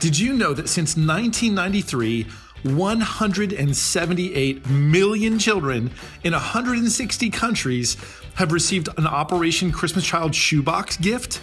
[0.00, 2.26] Did you know that since 1993,
[2.62, 5.90] 178 million children
[6.24, 7.98] in 160 countries
[8.36, 11.42] have received an Operation Christmas Child shoebox gift?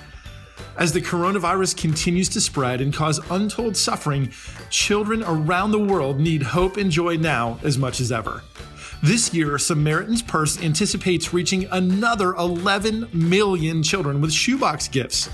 [0.76, 4.34] As the coronavirus continues to spread and cause untold suffering,
[4.72, 8.42] children around the world need hope and joy now as much as ever.
[9.04, 15.30] This year, Samaritan's Purse anticipates reaching another 11 million children with shoebox gifts.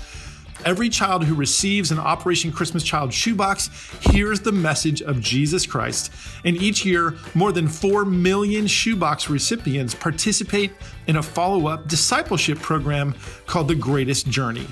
[0.64, 3.68] Every child who receives an Operation Christmas Child shoebox
[4.00, 6.10] hears the message of Jesus Christ.
[6.44, 10.72] And each year, more than 4 million shoebox recipients participate
[11.06, 13.14] in a follow up discipleship program
[13.46, 14.66] called The Greatest Journey.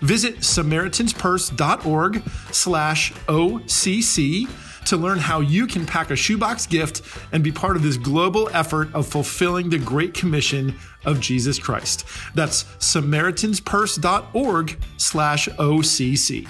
[0.00, 2.22] Visit SamaritansPurse.org
[2.52, 4.48] slash OCC
[4.86, 8.48] to learn how you can pack a shoebox gift and be part of this global
[8.52, 12.06] effort of fulfilling the Great Commission of Jesus Christ.
[12.34, 16.48] That's SamaritansPurse.org slash OCC.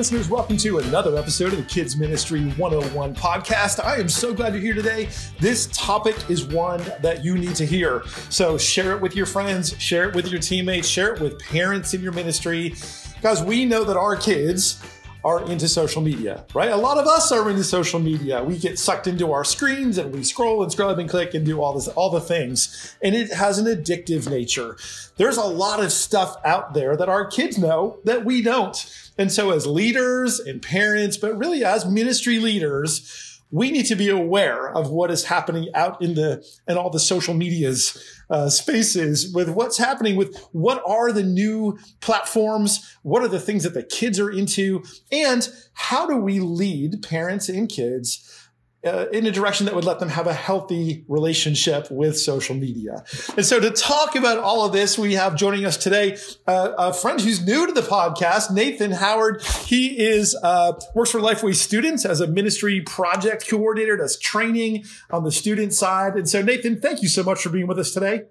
[0.00, 3.84] Listeners, welcome to another episode of the Kids Ministry 101 podcast.
[3.84, 5.10] I am so glad you're here today.
[5.40, 8.02] This topic is one that you need to hear.
[8.30, 11.92] So share it with your friends, share it with your teammates, share it with parents
[11.92, 12.74] in your ministry.
[13.20, 14.82] Guys, we know that our kids
[15.24, 16.70] are into social media, right?
[16.70, 18.42] A lot of us are into social media.
[18.42, 21.60] We get sucked into our screens and we scroll and scrub and click and do
[21.60, 22.96] all this, all the things.
[23.02, 24.76] And it has an addictive nature.
[25.16, 28.76] There's a lot of stuff out there that our kids know that we don't.
[29.18, 34.08] And so as leaders and parents, but really as ministry leaders, we need to be
[34.08, 39.32] aware of what is happening out in the and all the social medias uh, spaces
[39.34, 43.82] with what's happening with what are the new platforms what are the things that the
[43.82, 48.39] kids are into and how do we lead parents and kids
[48.84, 53.04] uh, in a direction that would let them have a healthy relationship with social media.
[53.36, 56.92] And so, to talk about all of this, we have joining us today uh, a
[56.92, 59.42] friend who's new to the podcast, Nathan Howard.
[59.42, 65.24] He is uh, works for Lifeway Students as a ministry project coordinator, does training on
[65.24, 66.14] the student side.
[66.14, 68.22] And so, Nathan, thank you so much for being with us today.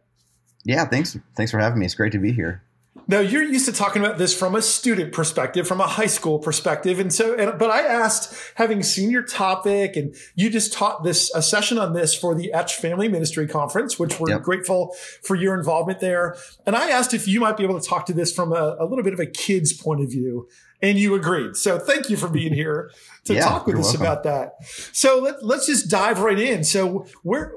[0.64, 1.18] Yeah, thanks.
[1.36, 1.86] Thanks for having me.
[1.86, 2.64] It's great to be here.
[3.08, 6.38] Now you're used to talking about this from a student perspective, from a high school
[6.38, 7.36] perspective, and so.
[7.36, 11.80] And, but I asked, having seen your topic, and you just taught this a session
[11.80, 14.44] on this for the Etch Family Ministry Conference, which we're yep.
[14.44, 16.36] grateful for your involvement there.
[16.68, 18.86] And I asked if you might be able to talk to this from a, a
[18.86, 20.48] little bit of a kid's point of view,
[20.82, 21.56] and you agreed.
[21.56, 22.92] So thank you for being here
[23.26, 24.02] to yeah, talk with us welcome.
[24.02, 24.54] about that.
[24.94, 26.64] So let, let's just dive right in.
[26.64, 27.54] So we're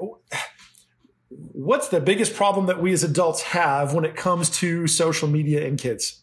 [1.51, 5.65] what's the biggest problem that we as adults have when it comes to social media
[5.65, 6.21] and kids?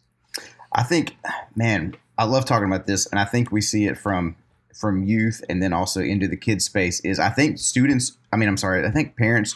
[0.72, 1.16] I think,
[1.54, 4.37] man, I love talking about this, and I think we see it from
[4.75, 7.00] from youth and then also into the kids space.
[7.00, 9.54] Is I think students, I mean, I'm sorry, I think parents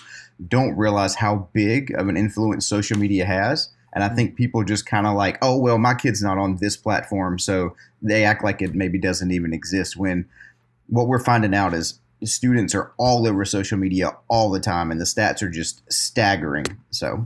[0.49, 3.71] don't realize how big of an influence social media has.
[3.93, 4.17] And I mm-hmm.
[4.17, 7.39] think people just kind of like, oh, well, my kid's not on this platform.
[7.39, 10.29] So they act like it maybe doesn't even exist when
[10.89, 15.01] what we're finding out is students are all over social media all the time, and
[15.01, 16.67] the stats are just staggering.
[16.91, 17.25] So.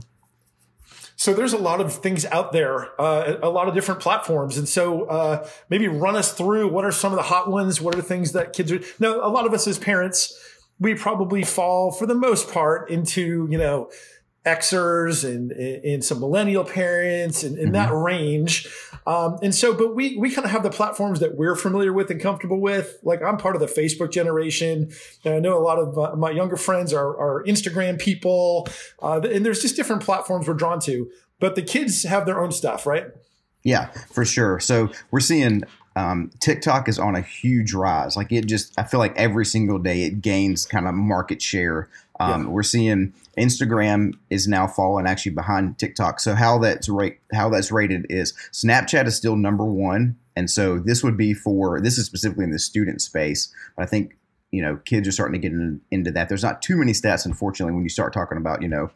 [1.15, 4.69] So there's a lot of things out there, uh, a lot of different platforms, and
[4.69, 7.81] so uh, maybe run us through what are some of the hot ones.
[7.81, 8.79] What are the things that kids are?
[8.99, 10.33] Now, a lot of us as parents,
[10.79, 13.89] we probably fall for the most part into you know
[14.45, 17.73] Xers and, and some millennial parents and in mm-hmm.
[17.73, 18.67] that range.
[19.05, 22.09] Um, and so, but we, we kind of have the platforms that we're familiar with
[22.09, 22.97] and comfortable with.
[23.03, 24.91] Like I'm part of the Facebook generation.
[25.25, 28.67] And I know a lot of uh, my younger friends are, are Instagram people.
[29.01, 32.51] Uh, and there's just different platforms we're drawn to, but the kids have their own
[32.51, 33.07] stuff, right?
[33.63, 34.59] Yeah, for sure.
[34.59, 35.63] So we're seeing
[35.95, 38.15] um, TikTok is on a huge rise.
[38.15, 41.89] Like it just, I feel like every single day it gains kind of market share.
[42.19, 42.49] Um, yeah.
[42.49, 46.19] We're seeing Instagram is now falling actually behind TikTok.
[46.19, 50.79] So how that's rate how that's rated is Snapchat is still number one, and so
[50.79, 53.53] this would be for this is specifically in the student space.
[53.75, 54.17] But I think
[54.51, 56.27] you know kids are starting to get in, into that.
[56.27, 58.91] There's not too many stats, unfortunately, when you start talking about you know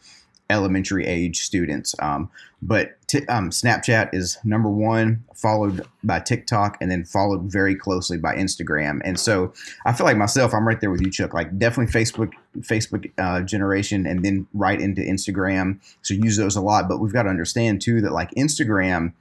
[0.54, 1.96] elementary age students.
[2.00, 2.30] Um,
[2.62, 8.18] but t- um, Snapchat is number one, followed by TikTok, and then followed very closely
[8.18, 9.02] by Instagram.
[9.04, 9.54] And so
[9.86, 11.34] I feel like myself, I'm right there with you, Chuck.
[11.34, 15.80] Like definitely Facebook, Facebook uh, generation, and then right into Instagram.
[16.04, 16.88] So use those a lot.
[16.88, 19.14] But we've got to understand too that like Instagram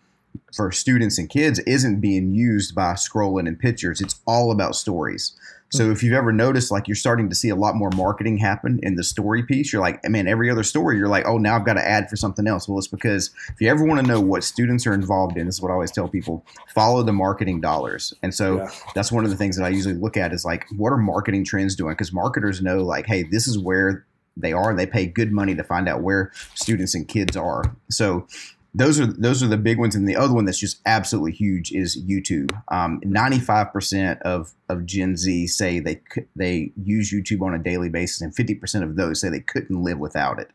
[0.54, 4.00] for students and kids isn't being used by scrolling and pictures.
[4.00, 5.32] It's all about stories.
[5.72, 8.78] So if you've ever noticed, like you're starting to see a lot more marketing happen
[8.82, 11.56] in the story piece, you're like, I mean, every other story, you're like, oh, now
[11.56, 12.68] I've got to add for something else.
[12.68, 15.56] Well, it's because if you ever want to know what students are involved in, this
[15.56, 18.12] is what I always tell people: follow the marketing dollars.
[18.22, 18.70] And so yeah.
[18.94, 21.44] that's one of the things that I usually look at is like, what are marketing
[21.44, 21.94] trends doing?
[21.94, 24.04] Because marketers know, like, hey, this is where
[24.36, 24.74] they are.
[24.74, 27.64] They pay good money to find out where students and kids are.
[27.90, 28.26] So
[28.74, 31.72] those are those are the big ones, and the other one that's just absolutely huge
[31.72, 32.50] is YouTube.
[33.04, 36.00] Ninety five percent of of Gen Z say they
[36.34, 39.82] they use YouTube on a daily basis, and fifty percent of those say they couldn't
[39.82, 40.50] live without it.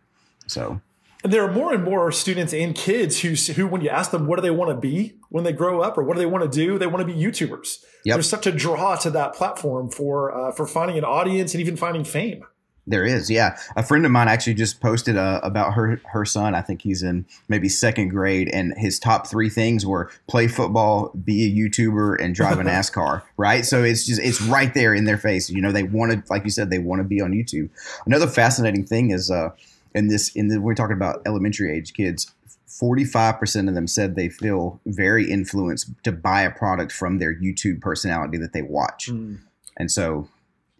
[0.47, 0.81] So.
[1.23, 4.27] And there are more and more students and kids who, who, when you ask them
[4.27, 6.49] what do they want to be when they grow up, or what do they want
[6.49, 7.79] to do, they want to be YouTubers.
[8.05, 8.15] Yep.
[8.15, 11.75] There's such a draw to that platform for uh, for finding an audience and even
[11.75, 12.45] finding fame.
[12.89, 13.57] There is, yeah.
[13.75, 16.55] A friend of mine actually just posted uh, about her her son.
[16.55, 21.11] I think he's in maybe second grade, and his top three things were play football,
[21.11, 23.23] be a YouTuber, and drive a NASCAR.
[23.37, 25.49] right, so it's just it's right there in their face.
[25.49, 27.69] You know, they wanted, like you said, they want to be on YouTube.
[28.05, 29.49] Another fascinating thing is, uh,
[29.93, 32.33] in this, in the, we're talking about elementary age kids.
[32.67, 37.81] 45% of them said they feel very influenced to buy a product from their YouTube
[37.81, 39.09] personality that they watch.
[39.09, 39.39] Mm.
[39.77, 40.27] And so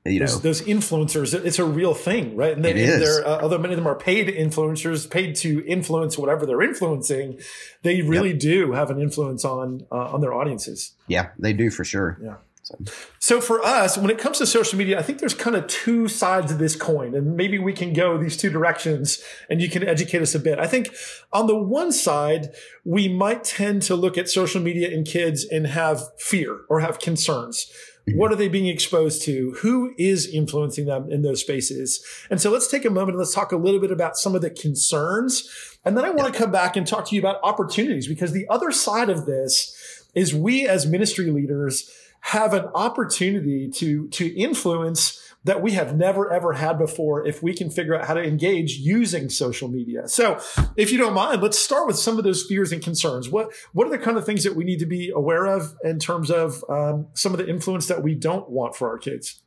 [0.09, 0.39] you those, know.
[0.39, 2.53] those influencers it's a real thing right?
[2.53, 3.19] And, they, it is.
[3.19, 7.39] Uh, although many of them are paid influencers paid to influence whatever they're influencing.
[7.83, 8.39] They really yep.
[8.39, 10.93] do have an influence on uh, on their audiences.
[11.07, 12.19] Yeah they do for sure.
[12.21, 12.35] Yeah.
[12.63, 12.77] So.
[13.19, 16.09] so for us when it comes to social media i think there's kind of two
[16.09, 19.87] sides of this coin and maybe we can go these two directions and you can
[19.87, 20.59] educate us a bit.
[20.59, 20.93] I think
[21.31, 25.67] on the one side we might tend to look at social media in kids and
[25.67, 27.71] have fear or have concerns
[28.13, 29.51] what are they being exposed to?
[29.59, 32.03] Who is influencing them in those spaces?
[32.29, 34.41] And so let's take a moment and let's talk a little bit about some of
[34.41, 35.49] the concerns.
[35.83, 38.47] And then I want to come back and talk to you about opportunities because the
[38.49, 45.26] other side of this is we as ministry leaders have an opportunity to, to influence
[45.47, 48.73] that we have never ever had before if we can figure out how to engage
[48.73, 50.07] using social media.
[50.07, 50.39] So,
[50.75, 53.29] if you don't mind, let's start with some of those fears and concerns.
[53.29, 55.99] What what are the kind of things that we need to be aware of in
[55.99, 59.41] terms of um, some of the influence that we don't want for our kids?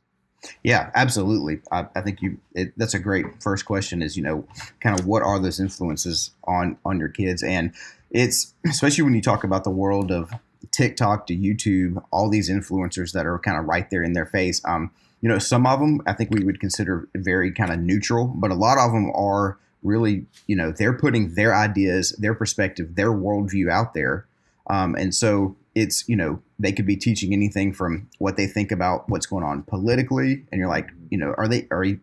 [0.63, 1.61] Yeah, absolutely.
[1.71, 4.01] I, I think you it, that's a great first question.
[4.01, 4.47] Is you know,
[4.79, 7.73] kind of what are those influences on on your kids, and
[8.09, 10.33] it's especially when you talk about the world of
[10.71, 14.61] TikTok to YouTube, all these influencers that are kind of right there in their face.
[14.65, 14.91] Um,
[15.21, 18.51] you know, some of them I think we would consider very kind of neutral, but
[18.51, 23.11] a lot of them are really, you know, they're putting their ideas, their perspective, their
[23.11, 24.25] worldview out there.
[24.69, 28.71] Um, and so it's, you know, they could be teaching anything from what they think
[28.71, 30.45] about what's going on politically.
[30.51, 31.99] And you're like, you know, are they, are you,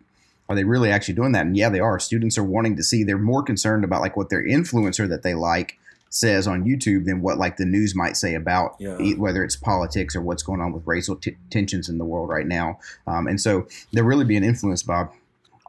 [0.49, 1.47] are they really actually doing that?
[1.47, 1.99] And yeah, they are.
[1.99, 5.35] Students are wanting to see, they're more concerned about like what their influencer that they
[5.35, 5.79] like
[6.11, 8.97] says on YouTube than what like the news might say about yeah.
[9.17, 12.47] whether it's politics or what's going on with racial t- tensions in the world right
[12.47, 12.79] now.
[13.07, 15.09] Um, and so they're really being influenced by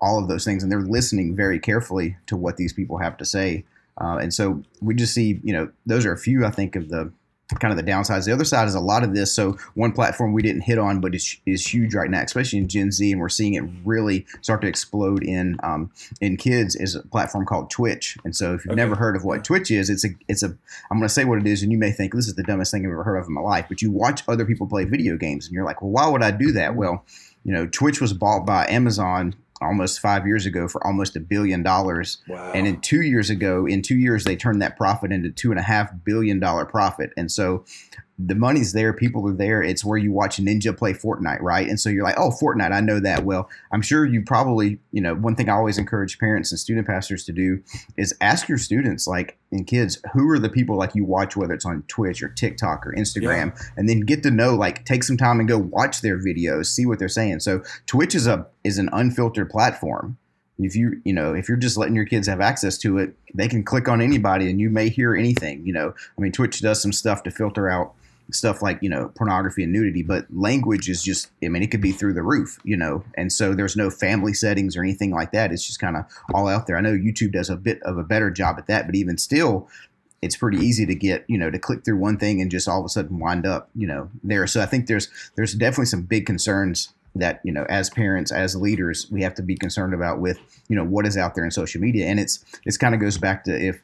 [0.01, 3.25] all of those things, and they're listening very carefully to what these people have to
[3.25, 3.65] say.
[3.99, 6.89] Uh, and so we just see, you know, those are a few, I think, of
[6.89, 7.11] the
[7.57, 8.25] kind of the downsides.
[8.25, 9.33] The other side is a lot of this.
[9.33, 12.67] So one platform we didn't hit on, but is, is huge right now, especially in
[12.67, 15.91] Gen Z, and we're seeing it really start to explode in um,
[16.21, 16.75] in kids.
[16.75, 18.17] Is a platform called Twitch.
[18.23, 18.81] And so if you've okay.
[18.81, 20.49] never heard of what Twitch is, it's a it's a
[20.91, 22.71] I'm going to say what it is, and you may think this is the dumbest
[22.71, 23.65] thing I've ever heard of in my life.
[23.67, 26.31] But you watch other people play video games, and you're like, well, why would I
[26.31, 26.75] do that?
[26.75, 27.03] Well,
[27.43, 31.63] you know, Twitch was bought by Amazon almost five years ago for almost a billion
[31.63, 32.19] dollars.
[32.27, 32.51] Wow.
[32.53, 35.59] And in two years ago, in two years, they turned that profit into two and
[35.59, 37.11] a half billion dollar profit.
[37.17, 37.65] And so
[38.21, 39.63] the money's there, people are there.
[39.63, 41.67] It's where you watch Ninja play Fortnite, right?
[41.67, 43.23] And so you're like, oh, Fortnite, I know that.
[43.23, 46.85] Well, I'm sure you probably, you know, one thing I always encourage parents and student
[46.85, 47.63] pastors to do
[47.95, 51.53] is ask your students, like, and kids, who are the people like you watch, whether
[51.53, 53.69] it's on Twitch or TikTok or Instagram, yeah.
[53.77, 56.85] and then get to know, like, take some time and go watch their videos, see
[56.85, 57.39] what they're saying.
[57.39, 60.17] So Twitch is a is an unfiltered platform
[60.59, 63.47] if you you know if you're just letting your kids have access to it they
[63.47, 66.81] can click on anybody and you may hear anything you know i mean twitch does
[66.81, 67.93] some stuff to filter out
[68.31, 71.81] stuff like you know pornography and nudity but language is just i mean it could
[71.81, 73.03] be through the roof you know?
[73.15, 75.51] And so there's no family settings or anything like that.
[75.51, 76.77] It's just kind of all out there.
[76.77, 79.67] I know youtube does a bit of a better job at that but even still
[80.21, 82.79] it's pretty easy to get you know to click through one thing and just all
[82.79, 84.45] of a sudden wind up you know there.
[84.47, 88.55] So i think there's there's definitely some big concerns that you know as parents as
[88.55, 91.51] leaders we have to be concerned about with you know what is out there in
[91.51, 92.07] social media.
[92.07, 93.81] And it's it's kind of goes back to if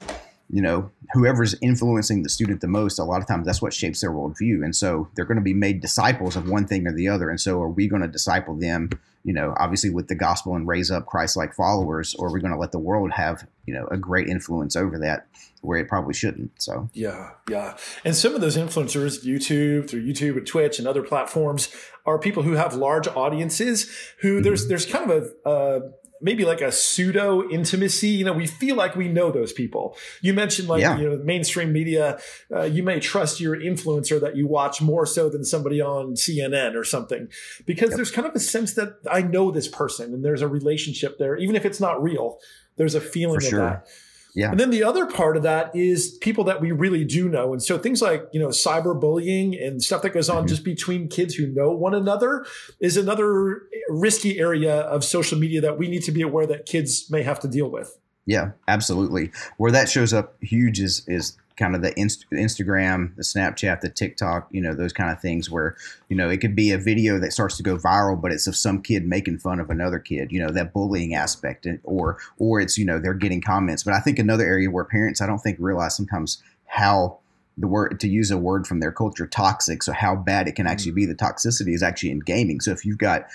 [0.50, 4.02] you know, whoever's influencing the student the most, a lot of times that's what shapes
[4.02, 4.64] their worldview.
[4.64, 7.30] And so they're going to be made disciples of one thing or the other.
[7.30, 8.90] And so are we going to disciple them,
[9.24, 12.42] you know, obviously with the gospel and raise up Christ like followers, or are we
[12.42, 15.26] going to let the world have, you know, a great influence over that
[15.62, 16.52] where it probably shouldn't?
[16.62, 17.76] So, yeah, yeah.
[18.04, 21.76] And some of those influencers, YouTube, through YouTube and Twitch and other platforms,
[22.06, 23.90] are people who have large audiences
[24.22, 24.44] who mm-hmm.
[24.44, 25.80] there's, there's kind of a, uh,
[26.26, 28.08] maybe like a pseudo intimacy.
[28.08, 29.96] You know, we feel like we know those people.
[30.22, 30.98] You mentioned like, yeah.
[30.98, 32.20] you know, mainstream media,
[32.54, 36.76] uh, you may trust your influencer that you watch more so than somebody on CNN
[36.76, 37.30] or something,
[37.68, 37.98] because yep.
[37.98, 41.38] there's kind of a sense that I know this person and there's a relationship there,
[41.38, 42.40] even if it's not real,
[42.76, 43.60] there's a feeling For of sure.
[43.60, 43.88] that.
[44.36, 44.52] Yeah.
[44.52, 47.54] And then the other part of that is people that we really do know.
[47.54, 50.48] And so things like, you know, cyberbullying and stuff that goes on mm-hmm.
[50.48, 52.46] just between kids who know one another
[52.82, 57.10] is another risky area of social media that we need to be aware that kids
[57.10, 57.98] may have to deal with.
[58.26, 59.32] Yeah, absolutely.
[59.58, 63.90] Where that shows up huge is is kind of the Inst- Instagram, the Snapchat, the
[63.90, 65.76] TikTok, you know, those kind of things where,
[66.10, 68.56] you know, it could be a video that starts to go viral, but it's of
[68.56, 72.78] some kid making fun of another kid, you know, that bullying aspect or, or it's,
[72.78, 73.84] you know, they're getting comments.
[73.84, 77.20] But I think another area where parents, I don't think realize sometimes how
[77.58, 80.68] the word to use a word from their culture toxic so how bad it can
[80.68, 80.96] actually mm.
[80.96, 83.28] be the toxicity is actually in gaming so if you've got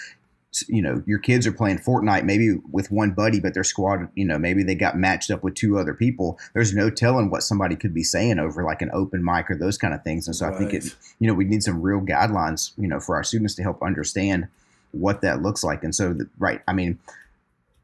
[0.69, 4.25] you know your kids are playing Fortnite maybe with one buddy, but their squad, you
[4.25, 6.39] know, maybe they got matched up with two other people.
[6.55, 9.79] There's no telling what somebody could be saying over like an open mic or those
[9.79, 10.27] kind of things.
[10.27, 10.55] And so right.
[10.55, 13.55] I think it, you know, we need some real guidelines, you know, for our students
[13.57, 14.49] to help understand
[14.93, 15.85] what that looks like.
[15.85, 16.99] And so, the, right, I mean,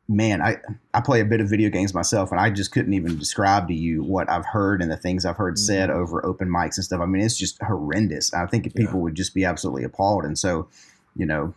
[0.09, 0.57] man, I
[0.95, 3.75] I play a bit of video games myself, and I just couldn't even describe to
[3.75, 5.65] you what I've heard and the things I've heard mm-hmm.
[5.67, 7.01] said over open mics and stuff.
[7.01, 8.33] I mean, it's just horrendous.
[8.35, 9.03] I think people yeah.
[9.03, 10.25] would just be absolutely appalled.
[10.25, 10.69] And so,
[11.15, 11.55] you know,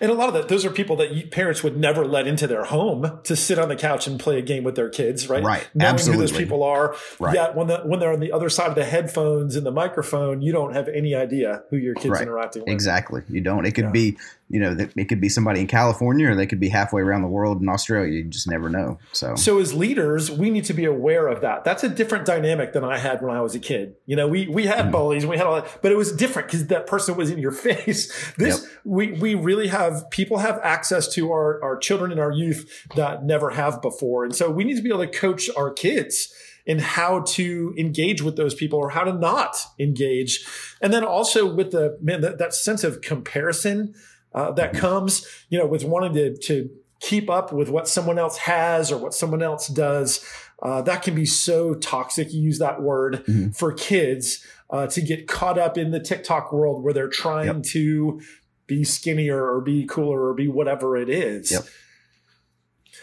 [0.00, 2.64] and a lot of that, those are people that parents would never let into their
[2.64, 5.42] home to sit on the couch and play a game with their kids, right?
[5.42, 5.68] Right.
[5.74, 6.24] Knowing Absolutely.
[6.24, 6.94] who those people are.
[7.18, 7.34] Right.
[7.34, 10.42] Yet when the, when they're on the other side of the headphones and the microphone,
[10.42, 12.22] you don't have any idea who your kids right.
[12.22, 12.70] interacting with.
[12.70, 13.22] Exactly.
[13.28, 13.64] You don't.
[13.64, 13.90] It could yeah.
[13.90, 14.18] be
[14.52, 17.28] you know, it could be somebody in California or they could be halfway around the
[17.28, 18.12] world in Australia.
[18.12, 18.98] You just never know.
[19.12, 21.64] So, so as leaders, we need to be aware of that.
[21.64, 23.96] That's a different dynamic than I had when I was a kid.
[24.04, 24.92] You know, we we had mm.
[24.92, 27.50] bullies, we had all that, but it was different because that person was in your
[27.62, 28.12] face.
[28.36, 28.70] This yep.
[28.84, 33.24] we we really have people have access to our our children and our youth that
[33.24, 36.30] never have before, and so we need to be able to coach our kids
[36.64, 40.46] in how to engage with those people or how to not engage.
[40.80, 43.94] And then also with the man, that, that sense of comparison
[44.34, 46.70] uh, that comes, you know, with wanting to, to
[47.00, 50.24] keep up with what someone else has or what someone else does.
[50.62, 52.32] Uh, that can be so toxic.
[52.32, 53.50] You use that word mm-hmm.
[53.50, 57.62] for kids uh, to get caught up in the TikTok world where they're trying yep.
[57.64, 58.20] to
[58.68, 61.50] be skinnier or be cooler or be whatever it is.
[61.50, 61.66] Yep.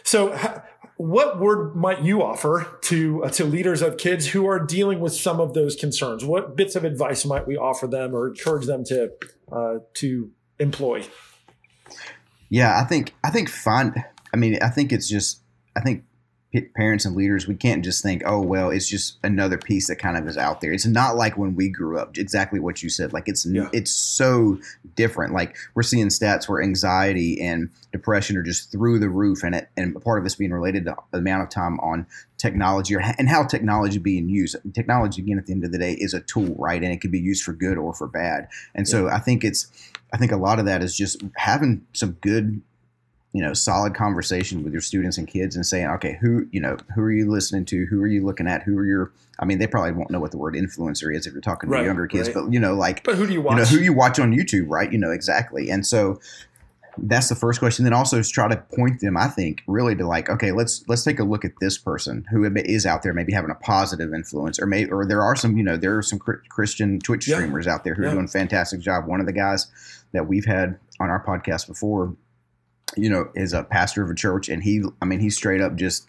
[0.03, 0.63] So, ha-
[0.95, 5.13] what word might you offer to uh, to leaders of kids who are dealing with
[5.13, 6.25] some of those concerns?
[6.25, 9.11] What bits of advice might we offer them or encourage them to
[9.51, 11.05] uh, to employ?
[12.49, 14.03] Yeah, I think I think fun.
[14.33, 15.41] I mean, I think it's just
[15.75, 16.03] I think
[16.75, 20.17] parents and leaders we can't just think oh well it's just another piece that kind
[20.17, 20.71] of is out there.
[20.71, 23.69] It's not like when we grew up exactly what you said like it's yeah.
[23.71, 24.57] it's so
[24.95, 25.33] different.
[25.33, 29.69] Like we're seeing stats where anxiety and depression are just through the roof and it,
[29.77, 33.29] and part of this being related to the amount of time on technology or, and
[33.29, 34.55] how technology being used.
[34.73, 36.81] Technology again at the end of the day is a tool right?
[36.81, 38.47] And it can be used for good or for bad.
[38.73, 39.67] And so i think it's
[40.13, 42.61] i think a lot of that is just having some good
[43.33, 46.77] you know solid conversation with your students and kids and saying okay who you know
[46.95, 47.85] who are you listening to?
[47.85, 48.63] Who are you looking at?
[48.63, 51.33] Who are your i mean they probably won't know what the word influencer is if
[51.33, 52.35] you're talking right, to younger kids right.
[52.35, 54.33] but you know like but who do you watch you know who you watch on
[54.33, 54.91] youtube right?
[54.91, 55.69] You know exactly.
[55.69, 56.19] And so
[56.97, 57.85] that's the first question.
[57.85, 61.19] Then also try to point them i think really to like okay let's let's take
[61.19, 64.65] a look at this person who is out there maybe having a positive influence or
[64.65, 67.35] may or there are some you know there are some christian twitch yeah.
[67.35, 68.09] streamers out there who yeah.
[68.09, 69.07] are doing a fantastic job.
[69.07, 69.67] One of the guys
[70.11, 72.15] that we've had on our podcast before
[72.97, 75.75] you know, is a pastor of a church, and he, I mean, he's straight up
[75.75, 76.08] just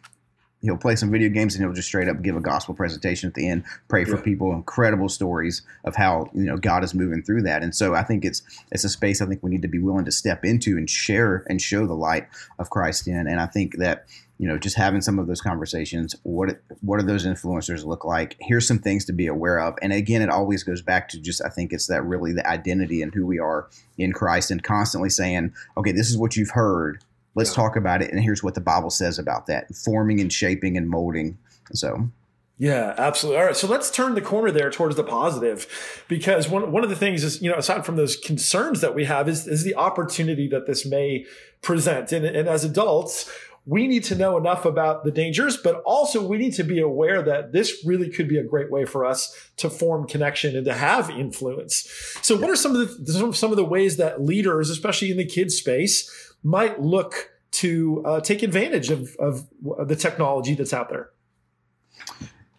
[0.63, 3.35] he'll play some video games and he'll just straight up give a gospel presentation at
[3.35, 4.23] the end, pray for yeah.
[4.23, 7.63] people, incredible stories of how you know God is moving through that.
[7.63, 10.05] And so I think it's it's a space I think we need to be willing
[10.05, 13.27] to step into and share and show the light of Christ in.
[13.27, 14.07] And I think that
[14.41, 16.17] you know, just having some of those conversations.
[16.23, 18.37] What what do those influencers look like?
[18.41, 19.75] Here's some things to be aware of.
[19.83, 23.03] And again, it always goes back to just I think it's that really the identity
[23.03, 27.05] and who we are in Christ, and constantly saying, okay, this is what you've heard.
[27.35, 27.63] Let's yeah.
[27.63, 30.89] talk about it, and here's what the Bible says about that: forming and shaping and
[30.89, 31.39] molding.
[31.73, 32.11] So.
[32.59, 33.41] Yeah, absolutely.
[33.41, 33.57] All right.
[33.57, 37.25] So let's turn the corner there towards the positive because one, one of the things
[37.25, 40.67] is, you know, aside from those concerns that we have is, is the opportunity that
[40.67, 41.25] this may
[41.63, 42.13] present.
[42.13, 43.33] And, and as adults,
[43.65, 47.23] we need to know enough about the dangers, but also we need to be aware
[47.23, 50.75] that this really could be a great way for us to form connection and to
[50.75, 51.89] have influence.
[52.23, 55.27] So, what are some of the some of the ways that leaders, especially in the
[55.27, 59.49] kids space, might look to uh, take advantage of, of
[59.87, 61.11] the technology that's out there?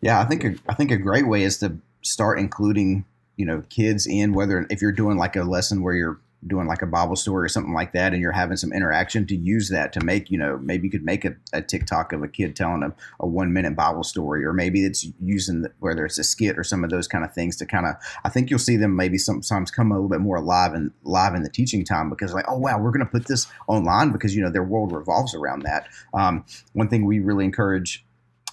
[0.01, 3.05] Yeah, I think a, I think a great way is to start including
[3.37, 6.81] you know kids in whether if you're doing like a lesson where you're doing like
[6.81, 9.93] a Bible story or something like that, and you're having some interaction to use that
[9.93, 12.83] to make, you know, maybe you could make a, a TikTok of a kid telling
[12.83, 16.57] a, a one minute Bible story, or maybe it's using the, whether it's a skit
[16.57, 18.95] or some of those kind of things to kind of, I think you'll see them
[18.95, 22.33] maybe sometimes come a little bit more alive and live in the teaching time because
[22.33, 25.35] like, oh wow, we're going to put this online because you know their world revolves
[25.35, 25.87] around that.
[26.13, 28.05] Um, one thing we really encourage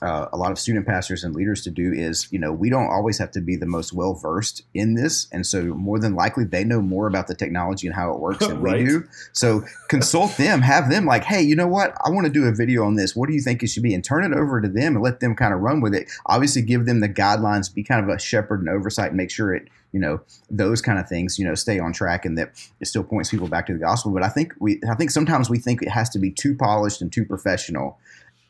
[0.03, 2.89] uh, a lot of student pastors and leaders to do is, you know, we don't
[2.89, 6.45] always have to be the most well versed in this, and so more than likely
[6.45, 8.79] they know more about the technology and how it works than right.
[8.79, 9.05] we do.
[9.33, 11.95] So consult them, have them like, hey, you know what?
[12.05, 13.17] I want to do a video on this.
[13.17, 13.95] What do you think it should be?
[13.95, 16.09] And turn it over to them and let them kind of run with it.
[16.27, 19.55] Obviously, give them the guidelines, be kind of a shepherd and oversight, and make sure
[19.55, 22.87] it you know those kind of things you know stay on track and that it
[22.87, 25.59] still points people back to the gospel but i think we i think sometimes we
[25.59, 27.99] think it has to be too polished and too professional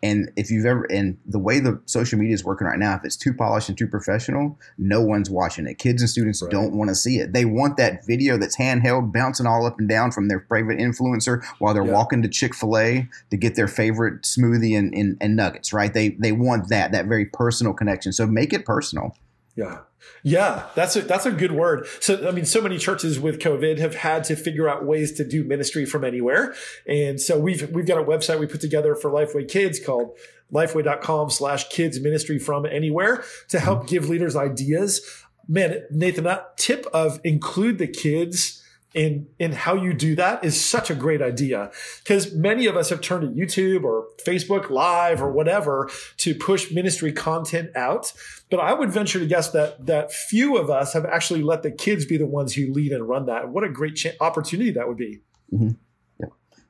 [0.03, 3.05] and if you've ever, and the way the social media is working right now, if
[3.05, 5.79] it's too polished and too professional, no one's watching it.
[5.79, 6.51] Kids and students right.
[6.51, 7.33] don't want to see it.
[7.33, 11.45] They want that video that's handheld, bouncing all up and down from their favorite influencer
[11.59, 11.93] while they're yeah.
[11.93, 15.93] walking to Chick fil A to get their favorite smoothie and, and, and nuggets, right?
[15.93, 18.13] They, they want that, that very personal connection.
[18.13, 19.17] So make it personal.
[19.59, 19.79] Yeah.
[20.23, 21.89] Yeah, that's a that's a good word.
[21.99, 25.25] So I mean, so many churches with COVID have had to figure out ways to
[25.25, 26.55] do ministry from anywhere.
[26.87, 30.17] And so we've we've got a website we put together for Lifeway Kids called
[30.53, 33.89] lifeway.com slash kids ministry from anywhere to help mm-hmm.
[33.89, 35.01] give leaders ideas.
[35.49, 38.58] Man, Nathan, that tip of include the kids
[38.95, 41.71] in in how you do that is such a great idea
[42.03, 46.73] because many of us have turned to YouTube or Facebook Live or whatever to push
[46.73, 48.13] ministry content out.
[48.51, 51.71] But I would venture to guess that that few of us have actually let the
[51.71, 53.51] kids be the ones who lead and run that.
[53.51, 55.21] What a great ch- opportunity that would be.
[55.53, 55.71] Mm-hmm.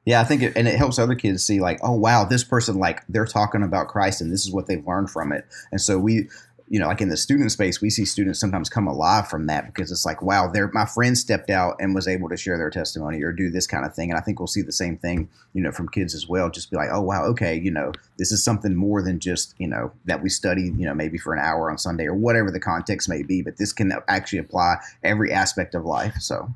[0.09, 2.79] Yeah, I think, it, and it helps other kids see like, oh wow, this person
[2.79, 5.45] like they're talking about Christ, and this is what they've learned from it.
[5.71, 6.31] And so we,
[6.71, 9.67] you know, like in the student space, we see students sometimes come alive from that
[9.67, 12.71] because it's like, wow, they my friend stepped out and was able to share their
[12.71, 14.11] testimony or do this kind of thing.
[14.11, 16.51] And I think we'll see the same thing, you know, from kids as well.
[16.51, 19.67] Just be like, oh, wow, okay, you know, this is something more than just, you
[19.67, 22.61] know, that we study, you know, maybe for an hour on Sunday or whatever the
[22.61, 26.17] context may be, but this can actually apply every aspect of life.
[26.21, 26.55] So.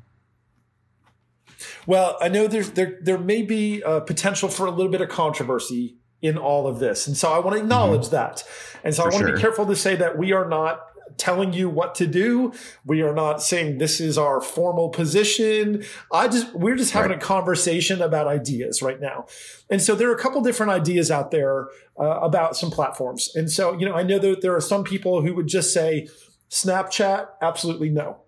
[1.87, 5.09] Well, I know there's there there may be a potential for a little bit of
[5.09, 7.05] controversy in all of this.
[7.05, 8.15] And so I want to acknowledge mm-hmm.
[8.15, 8.43] that.
[8.83, 9.27] And so For I want sure.
[9.27, 12.51] to be careful to say that we are not telling you what to do.
[12.85, 15.83] We are not saying this is our formal position.
[16.11, 17.21] I just we're just having right.
[17.21, 19.27] a conversation about ideas right now.
[19.69, 21.67] And so there are a couple different ideas out there
[21.99, 23.35] uh, about some platforms.
[23.35, 26.07] And so, you know, I know that there are some people who would just say
[26.49, 28.22] Snapchat, absolutely no.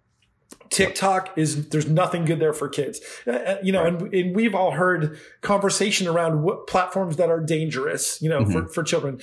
[0.69, 2.99] TikTok is there's nothing good there for kids.
[3.25, 3.93] Uh, uh, you know, right.
[3.93, 8.51] and, and, we've all heard conversation around what platforms that are dangerous, you know, mm-hmm.
[8.51, 9.21] for, for children.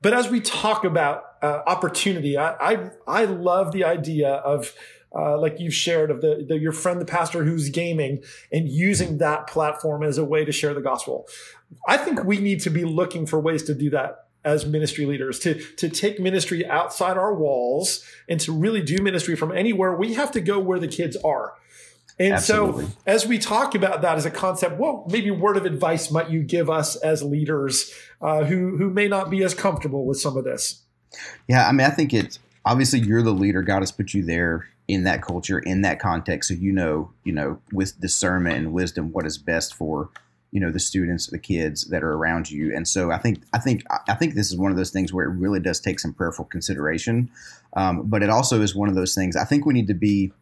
[0.00, 4.74] But as we talk about uh, opportunity, I, I, I love the idea of
[5.14, 9.18] uh, like you've shared of the, the, your friend the pastor who's gaming and using
[9.18, 11.26] that platform as a way to share the gospel.
[11.86, 15.38] I think we need to be looking for ways to do that as ministry leaders
[15.38, 20.14] to to take ministry outside our walls and to really do ministry from anywhere we
[20.14, 21.54] have to go where the kids are
[22.18, 22.84] and Absolutely.
[22.84, 26.30] so as we talk about that as a concept what maybe word of advice might
[26.30, 30.36] you give us as leaders uh, who who may not be as comfortable with some
[30.36, 30.82] of this
[31.48, 34.68] yeah i mean i think it's obviously you're the leader god has put you there
[34.86, 39.10] in that culture in that context so you know you know with discernment and wisdom
[39.12, 40.10] what is best for
[40.54, 42.74] you know the students the kids that are around you.
[42.74, 45.26] And so i think i think i think this is one of those things where
[45.26, 47.28] it really does take some prayerful consideration.
[47.74, 50.32] Um, but it also is one of those things i think we need to be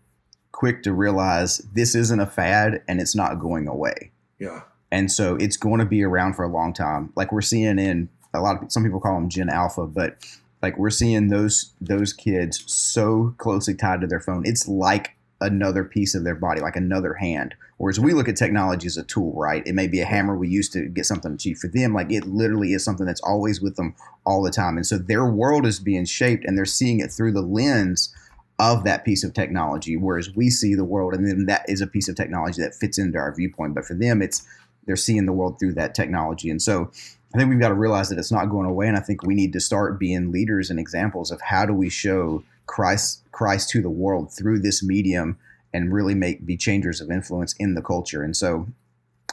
[0.52, 4.12] quick to realize this isn't a fad and it's not going away.
[4.38, 4.60] Yeah.
[4.92, 7.10] And so it's going to be around for a long time.
[7.16, 10.16] Like we're seeing in a lot of some people call them gen alpha but
[10.62, 14.42] like we're seeing those those kids so closely tied to their phone.
[14.46, 17.54] It's like another piece of their body, like another hand.
[17.82, 19.66] Whereas we look at technology as a tool, right?
[19.66, 21.58] It may be a hammer we use to get something achieved.
[21.58, 24.76] For them, like it literally is something that's always with them all the time.
[24.76, 28.14] And so their world is being shaped and they're seeing it through the lens
[28.60, 29.96] of that piece of technology.
[29.96, 32.98] Whereas we see the world and then that is a piece of technology that fits
[32.98, 33.74] into our viewpoint.
[33.74, 34.46] But for them, it's
[34.86, 36.50] they're seeing the world through that technology.
[36.50, 36.88] And so
[37.34, 38.86] I think we've got to realize that it's not going away.
[38.86, 41.90] And I think we need to start being leaders and examples of how do we
[41.90, 45.36] show Christ Christ to the world through this medium
[45.72, 48.22] and really make be changers of influence in the culture.
[48.22, 48.66] And so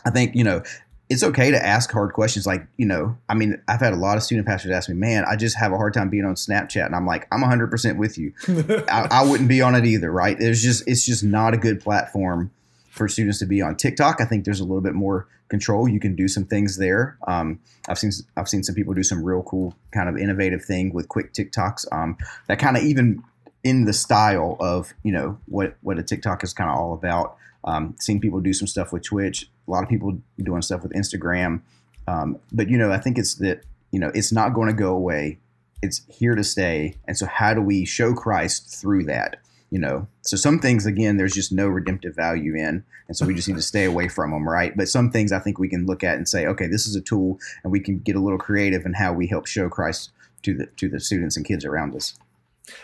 [0.05, 0.63] I think, you know,
[1.09, 2.45] it's okay to ask hard questions.
[2.45, 5.25] Like, you know, I mean, I've had a lot of student pastors ask me, man,
[5.27, 6.85] I just have a hard time being on Snapchat.
[6.85, 8.33] And I'm like, I'm 100% with you.
[8.87, 10.37] I, I, wouldn't be on it either, right?
[10.39, 12.51] It's just, it's just not a good platform
[12.89, 14.21] for students to be on TikTok.
[14.21, 15.87] I think there's a little bit more control.
[15.87, 17.17] You can do some things there.
[17.27, 20.93] Um, I've seen, I've seen some people do some real cool kind of innovative thing
[20.93, 23.23] with quick TikToks um, that kind of even
[23.63, 27.35] in the style of, you know, what, what a TikTok is kind of all about.
[27.65, 30.93] Um, seeing people do some stuff with Twitch, a lot of people doing stuff with
[30.93, 31.61] Instagram.
[32.09, 34.95] Um, but you know, I think it's that you know it's not going to go
[34.95, 35.39] away.
[35.81, 36.95] It's here to stay.
[37.07, 39.37] And so, how do we show Christ through that?
[39.69, 43.35] You know, so some things again, there's just no redemptive value in, and so we
[43.35, 44.75] just need to stay away from them, right?
[44.75, 47.01] But some things I think we can look at and say, okay, this is a
[47.01, 50.55] tool, and we can get a little creative in how we help show Christ to
[50.55, 52.15] the to the students and kids around us.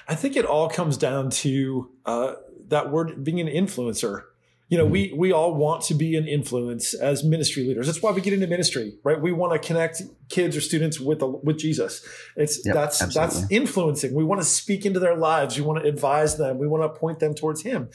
[0.08, 2.34] I think it all comes down to uh,
[2.68, 4.24] that word being an influencer
[4.68, 7.86] you know, we we all want to be an influence as ministry leaders.
[7.86, 9.22] That's why we get into ministry, right?
[9.22, 12.04] We want to connect kids or students with the, with Jesus.
[12.36, 13.42] It's yep, that's absolutely.
[13.42, 14.16] that's influencing.
[14.16, 15.56] We want to speak into their lives.
[15.56, 16.58] We want to advise them.
[16.58, 17.90] We want to point them towards Him.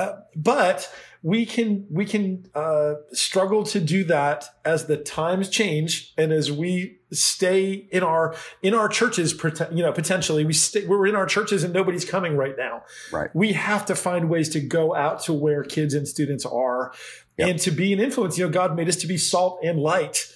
[0.00, 0.90] Uh, but
[1.22, 6.50] we can we can uh, struggle to do that as the times change and as
[6.50, 9.34] we stay in our in our churches
[9.72, 12.82] you know potentially we stay we're in our churches and nobody's coming right now.
[13.12, 13.28] Right.
[13.34, 16.94] We have to find ways to go out to where kids and students are
[17.36, 17.50] yep.
[17.50, 18.38] and to be an influence.
[18.38, 20.32] You know god made us to be salt and light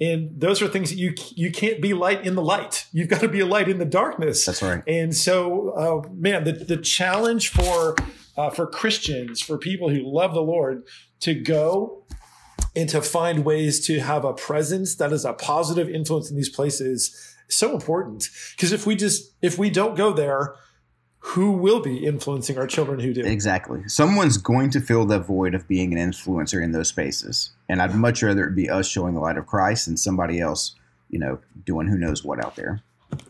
[0.00, 2.86] and those are things that you you can't be light in the light.
[2.92, 4.44] You've got to be a light in the darkness.
[4.44, 4.82] That's right.
[4.86, 7.96] And so, uh, man, the the challenge for
[8.36, 10.84] uh, for Christians, for people who love the Lord,
[11.20, 12.04] to go
[12.76, 16.48] and to find ways to have a presence that is a positive influence in these
[16.48, 18.28] places so important.
[18.56, 20.54] Because if we just if we don't go there,
[21.20, 23.22] who will be influencing our children who do?
[23.22, 23.82] Exactly.
[23.86, 27.50] Someone's going to fill that void of being an influencer in those spaces.
[27.68, 30.74] And I'd much rather it be us showing the light of Christ than somebody else,
[31.10, 32.82] you know, doing who knows what out there.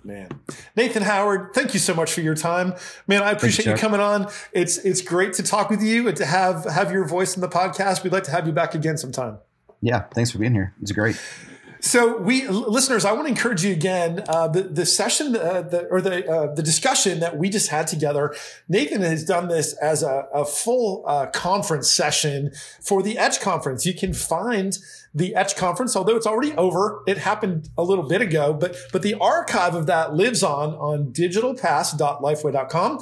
[0.03, 0.29] Man,
[0.77, 2.75] Nathan Howard, thank you so much for your time.
[3.07, 4.29] Man, I appreciate you, you, coming on.
[4.53, 7.49] It's it's great to talk with you and to have have your voice in the
[7.49, 8.03] podcast.
[8.03, 9.39] We'd like to have you back again sometime.
[9.81, 10.75] Yeah, thanks for being here.
[10.83, 11.17] It's great.
[11.81, 14.25] So, we listeners, I want to encourage you again.
[14.29, 17.87] Uh, the the session uh, the, or the uh, the discussion that we just had
[17.87, 18.35] together.
[18.69, 23.87] Nathan has done this as a, a full uh, conference session for the Etch conference.
[23.87, 24.77] You can find
[25.15, 27.03] the Etch conference, although it's already over.
[27.07, 31.13] It happened a little bit ago, but but the archive of that lives on on
[31.13, 32.99] digitalpass.lifeway.com.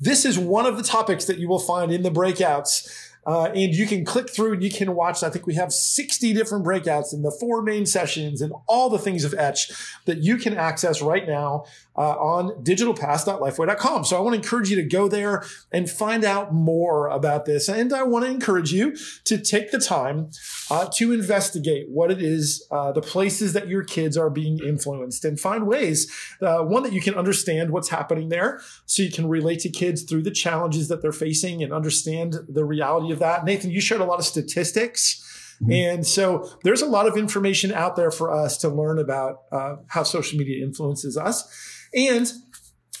[0.00, 3.74] This is one of the topics that you will find in the breakouts uh, and
[3.74, 5.22] you can click through and you can watch.
[5.22, 8.98] I think we have 60 different breakouts in the four main sessions and all the
[8.98, 9.70] things of Etch
[10.06, 11.64] that you can access right now
[11.96, 14.04] uh, on digitalpass.lifeway.com.
[14.04, 17.68] So I want to encourage you to go there and find out more about this.
[17.68, 20.30] And I want to encourage you to take the time
[20.70, 25.24] uh, to investigate what it is, uh, the places that your kids are being influenced
[25.24, 29.28] and find ways, uh, one, that you can understand what's happening there so you can
[29.28, 33.44] relate to kids through the challenges that they're facing and understand the reality of that.
[33.44, 35.26] Nathan, you shared a lot of statistics.
[35.62, 35.72] Mm-hmm.
[35.72, 39.76] And so there's a lot of information out there for us to learn about uh,
[39.88, 41.78] how social media influences us.
[41.94, 42.30] And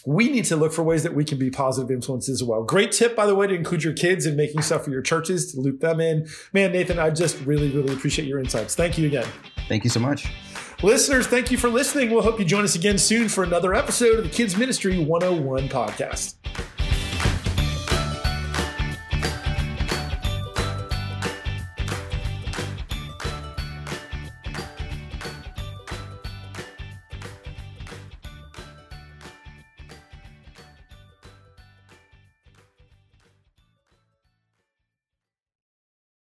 [0.06, 2.62] we need to look for ways that we can be positive influences as well.
[2.62, 5.52] Great tip, by the way, to include your kids in making stuff for your churches,
[5.52, 6.26] to loop them in.
[6.52, 8.74] Man, Nathan, I just really, really appreciate your insights.
[8.74, 9.26] Thank you again.
[9.68, 10.26] Thank you so much.
[10.82, 12.10] Listeners, thank you for listening.
[12.10, 15.68] We'll hope you join us again soon for another episode of the Kids Ministry 101
[15.68, 16.36] podcast.